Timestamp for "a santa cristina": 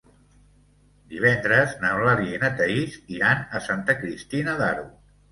3.59-4.57